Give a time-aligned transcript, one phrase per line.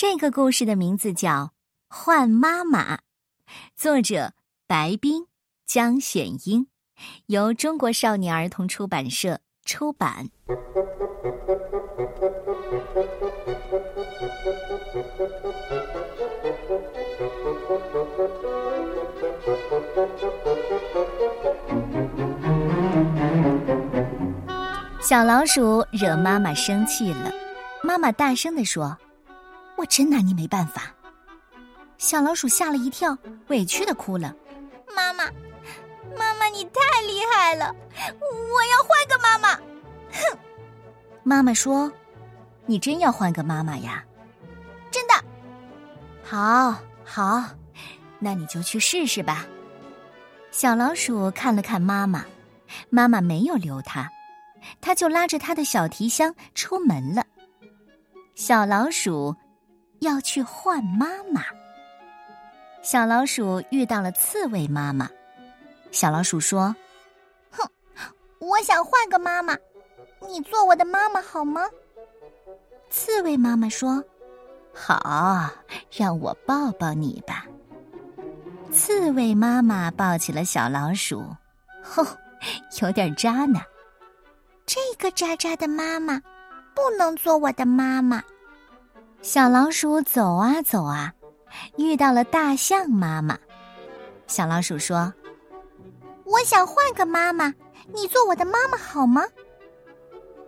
[0.00, 1.30] 这个故事的名字叫
[1.88, 2.94] 《换妈妈》，
[3.74, 4.32] 作者
[4.68, 5.26] 白冰、
[5.66, 6.68] 江选英，
[7.26, 10.30] 由中国少年儿童出版社出版。
[25.02, 27.32] 小老鼠惹妈妈生气了，
[27.82, 28.96] 妈妈大声地说
[29.78, 30.94] ：“我真拿你没办法。”
[31.96, 33.16] 小老鼠吓了一跳，
[33.48, 34.34] 委屈的哭了
[34.94, 35.24] ：“妈妈，
[36.16, 37.74] 妈妈，你太厉害了！
[38.20, 39.54] 我要换个妈妈。”
[40.12, 40.38] 哼！
[41.22, 41.90] 妈妈说
[42.66, 44.04] ：“你真要换个妈妈呀
[44.90, 45.14] ？”“真的。
[46.22, 47.44] ”“好，好，
[48.18, 49.46] 那你就去试试吧。”
[50.50, 52.24] 小老鼠看了看妈妈，
[52.90, 54.10] 妈妈没有留它。
[54.80, 57.24] 他就拉着他的小提箱出门了。
[58.34, 59.34] 小老鼠
[60.00, 61.42] 要去换妈妈。
[62.82, 65.08] 小老鼠遇到了刺猬妈妈。
[65.90, 66.74] 小老鼠说
[67.50, 67.68] ：“哼，
[68.38, 69.56] 我想换个妈妈，
[70.26, 71.62] 你做我的妈妈好吗？”
[72.90, 74.02] 刺猬妈妈说
[74.72, 75.50] ：“好，
[75.90, 77.44] 让我抱抱你吧。”
[78.70, 81.24] 刺猬妈妈抱起了小老鼠，
[81.82, 82.06] 吼，
[82.82, 83.60] 有点渣呢。
[84.66, 86.20] 这个渣渣的妈妈
[86.74, 88.22] 不能做我的妈妈。
[89.20, 91.12] 小老鼠走啊走啊，
[91.76, 93.38] 遇到了大象妈妈。
[94.26, 95.12] 小老鼠说
[96.24, 97.52] ：“我想换个妈妈，
[97.92, 99.22] 你做我的妈妈好吗？”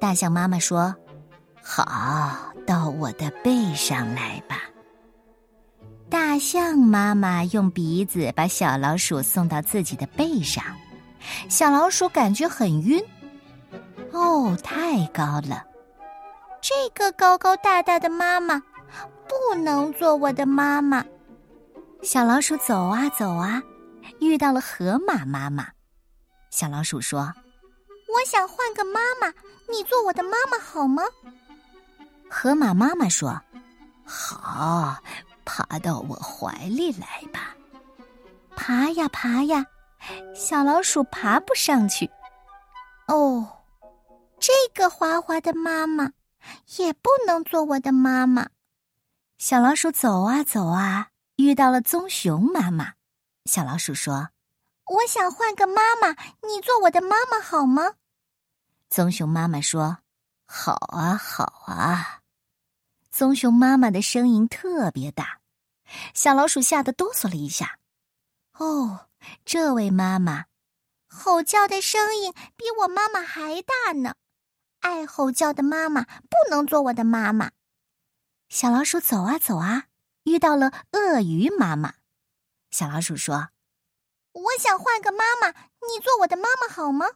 [0.00, 0.94] 大象妈妈说
[1.62, 4.62] ：“好，到我的背上来吧。”
[6.08, 10.62] 大象妈妈用鼻子把小老鼠送到自己的背上，
[11.48, 13.02] 小老鼠感觉很晕。
[14.12, 15.64] 哦，太高了！
[16.68, 18.60] 这个高高大大的妈妈
[19.28, 21.04] 不能做我的妈妈。
[22.02, 23.62] 小老鼠走啊走啊，
[24.18, 25.68] 遇到了河马妈妈。
[26.50, 27.32] 小老鼠说
[28.12, 29.32] ：“我想换个妈妈，
[29.70, 31.04] 你做我的妈妈好吗？”
[32.28, 33.40] 河马妈妈说
[34.04, 34.96] ：“好，
[35.44, 37.54] 爬到我怀里来吧。”
[38.56, 39.64] 爬呀爬呀，
[40.34, 42.10] 小老鼠爬不上去。
[43.06, 43.52] 哦。
[44.40, 46.10] 这个滑滑的妈妈
[46.78, 48.48] 也不能做我的妈妈。
[49.38, 52.94] 小老鼠走啊走啊，遇到了棕熊妈妈。
[53.44, 54.30] 小老鼠说
[54.86, 56.10] ：“我想换个妈妈，
[56.42, 57.94] 你做我的妈妈好吗？”
[58.88, 59.98] 棕熊妈妈说
[60.46, 62.20] ：“好啊，好啊。”
[63.10, 65.40] 棕熊妈妈的声音特别大，
[66.14, 67.78] 小老鼠吓得哆嗦了一下。
[68.58, 69.08] 哦，
[69.44, 70.46] 这位妈妈，
[71.08, 74.14] 吼叫的声音比我妈妈还大呢。
[74.80, 77.50] 爱吼叫的妈妈不能做我的妈妈。
[78.48, 79.86] 小老鼠走啊走啊，
[80.24, 81.94] 遇到了鳄鱼妈妈。
[82.70, 83.48] 小老鼠说
[84.32, 87.06] ：“我想换个妈妈，你做我的妈妈好吗？”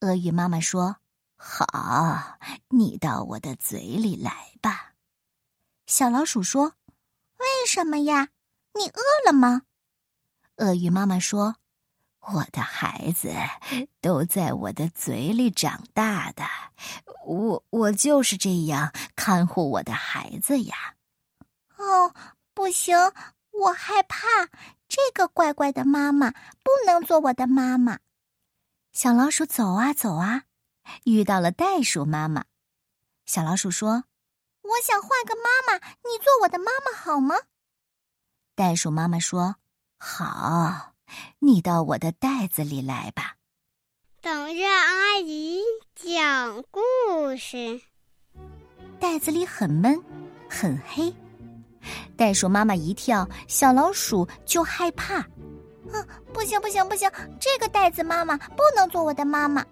[0.00, 0.96] 鳄鱼妈妈说
[1.36, 4.94] ：“好，你到我的嘴里来吧。”
[5.86, 6.74] 小老鼠说
[7.38, 8.28] ：“为什么呀？
[8.74, 9.62] 你饿了吗？”
[10.56, 11.56] 鳄鱼妈妈说。
[12.32, 13.32] 我的孩子
[14.00, 16.44] 都在我的嘴里长大的，
[17.24, 20.94] 我我就是这样看护我的孩子呀。
[21.76, 22.12] 哦，
[22.52, 22.96] 不行，
[23.52, 24.26] 我害怕
[24.88, 26.32] 这个怪怪的妈妈
[26.62, 28.00] 不能做我的妈妈。
[28.92, 30.44] 小老鼠走啊走啊，
[31.04, 32.44] 遇到了袋鼠妈妈。
[33.24, 34.04] 小老鼠说
[34.62, 37.36] ：“我想换个妈妈，你做我的妈妈好吗？”
[38.56, 39.56] 袋鼠妈妈说
[39.98, 40.94] ：“好。”
[41.38, 43.34] 你到我的袋子里来吧。
[44.20, 45.60] 等着阿姨
[45.94, 47.80] 讲故事。
[48.98, 50.02] 袋子里很闷，
[50.48, 51.14] 很黑。
[52.16, 55.18] 袋鼠妈妈一跳，小老鼠就害怕。
[55.92, 59.64] 嗯，不行不行不行，这个袋子妈妈不能做我的妈妈。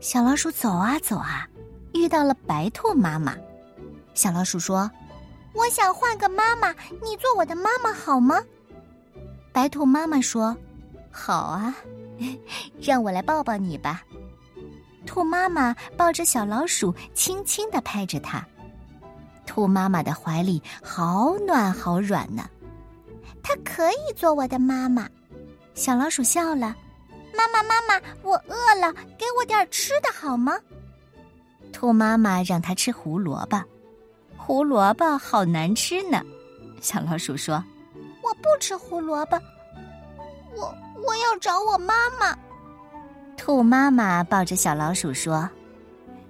[0.00, 1.46] 小老鼠走啊走啊，
[1.92, 3.36] 遇到了白兔妈妈。
[4.14, 4.90] 小老鼠说
[5.52, 8.42] ：“我想换个妈妈，你做我的妈妈好吗？”
[9.56, 10.54] 白兔妈妈说
[11.10, 11.74] ：“好啊，
[12.78, 14.02] 让我来抱抱你吧。”
[15.06, 18.46] 兔妈妈抱着小老鼠，轻轻的拍着它。
[19.46, 22.50] 兔妈妈的怀里好暖好软呢。
[23.42, 25.08] 它可以做我的妈妈。
[25.72, 26.76] 小老鼠笑了
[27.34, 30.52] ：“妈妈，妈妈，我饿了，给我点吃的好吗？”
[31.72, 33.58] 兔妈妈让它吃胡萝卜，
[34.36, 36.22] 胡萝卜好难吃呢。
[36.82, 37.64] 小老鼠说。
[38.26, 39.40] 我不吃胡萝卜，
[40.56, 40.74] 我
[41.06, 42.36] 我要找我妈妈。
[43.36, 45.48] 兔妈妈抱着小老鼠说：“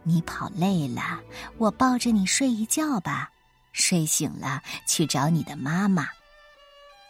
[0.04, 1.19] 你跑累了，
[1.56, 3.31] 我抱着你睡一觉吧，
[3.72, 6.06] 睡醒了去找你的妈妈。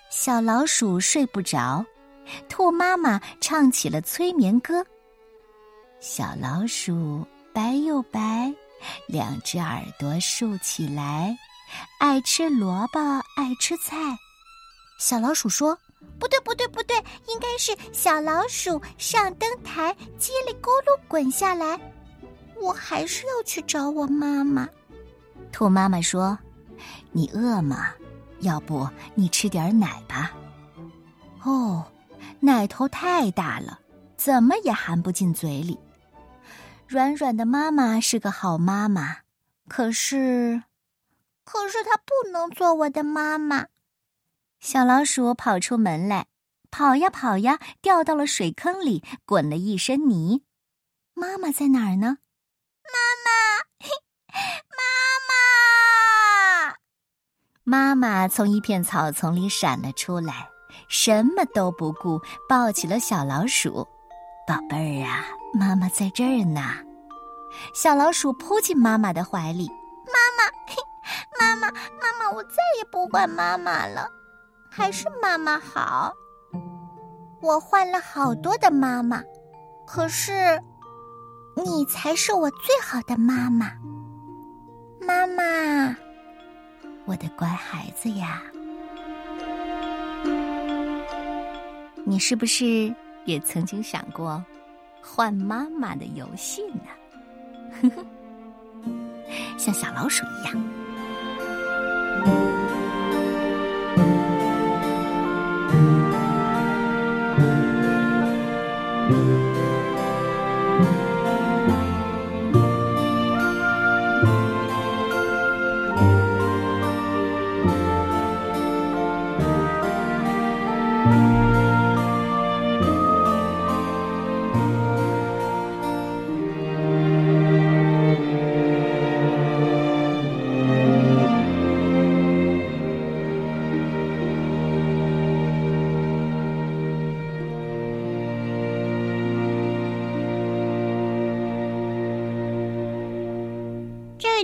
[0.08, 1.84] 小老鼠睡不着，
[2.48, 4.86] 兔妈妈唱起了催眠歌。
[5.98, 8.54] 小老鼠白又白，
[9.08, 11.36] 两只耳朵竖起来，
[11.98, 13.00] 爱吃萝卜
[13.34, 13.96] 爱吃菜。
[14.98, 15.78] 小老鼠说
[16.18, 16.96] ：“不对，不对，不对，
[17.28, 21.78] 应该是小老鼠上灯台，叽里咕噜滚下来。
[22.58, 24.68] 我还是要去找我妈妈。”
[25.52, 26.38] 兔妈妈说
[27.12, 27.90] ：“你饿吗？
[28.40, 30.32] 要不你吃点奶吧。”
[31.44, 31.84] 哦，
[32.40, 33.78] 奶头太大了，
[34.16, 35.78] 怎么也含不进嘴里。
[36.88, 39.18] 软软的妈妈是个好妈妈，
[39.68, 40.62] 可是，
[41.44, 43.66] 可是她不能做我的妈妈。
[44.60, 46.26] 小老鼠跑出门来，
[46.70, 50.42] 跑呀跑呀，掉到了水坑里，滚了一身泥。
[51.14, 52.18] 妈妈在哪儿呢？
[52.84, 53.30] 妈妈，
[54.76, 54.82] 妈
[56.68, 56.74] 妈！
[57.64, 60.48] 妈妈从一片草丛里闪了出来，
[60.88, 63.86] 什么都不顾，抱起了小老鼠。
[64.46, 65.24] 宝贝儿啊，
[65.54, 66.60] 妈妈在这儿呢。
[67.74, 69.68] 小老鼠扑进妈妈的怀里。
[70.06, 70.50] 妈妈，
[71.38, 74.08] 妈妈，妈妈，我再也不管妈妈了。
[74.76, 76.12] 还是妈妈好。
[77.40, 79.24] 我换了好多的妈妈，
[79.86, 80.62] 可是
[81.56, 83.72] 你才是我最好的妈妈。
[85.00, 85.96] 妈妈，
[87.06, 88.42] 我的乖孩子呀，
[92.04, 92.94] 你是不是
[93.24, 94.44] 也曾经想过
[95.00, 96.82] 换妈妈的游戏呢？
[97.80, 98.04] 呵呵，
[99.56, 100.54] 像小老鼠一样。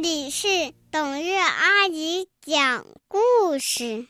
[0.03, 0.49] 这里是
[0.91, 4.09] 董月阿姨讲故事。